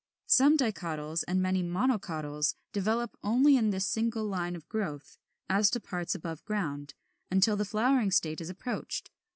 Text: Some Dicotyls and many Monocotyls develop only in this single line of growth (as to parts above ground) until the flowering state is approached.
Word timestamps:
Some 0.25 0.57
Dicotyls 0.57 1.21
and 1.27 1.39
many 1.43 1.61
Monocotyls 1.61 2.55
develop 2.73 3.15
only 3.23 3.55
in 3.55 3.69
this 3.69 3.85
single 3.87 4.25
line 4.25 4.55
of 4.55 4.67
growth 4.67 5.19
(as 5.47 5.69
to 5.69 5.79
parts 5.79 6.15
above 6.15 6.43
ground) 6.43 6.95
until 7.29 7.55
the 7.55 7.65
flowering 7.65 8.09
state 8.09 8.41
is 8.41 8.49
approached. 8.49 9.11